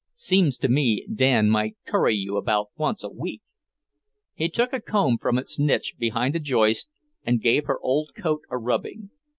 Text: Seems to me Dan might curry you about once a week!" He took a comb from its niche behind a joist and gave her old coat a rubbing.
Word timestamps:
Seems 0.15 0.57
to 0.57 0.67
me 0.67 1.05
Dan 1.13 1.47
might 1.51 1.77
curry 1.85 2.15
you 2.15 2.35
about 2.35 2.69
once 2.75 3.03
a 3.03 3.09
week!" 3.11 3.43
He 4.33 4.49
took 4.49 4.73
a 4.73 4.81
comb 4.81 5.19
from 5.19 5.37
its 5.37 5.59
niche 5.59 5.93
behind 5.99 6.35
a 6.35 6.39
joist 6.39 6.89
and 7.23 7.39
gave 7.39 7.65
her 7.65 7.79
old 7.83 8.13
coat 8.15 8.41
a 8.49 8.57
rubbing. 8.57 9.11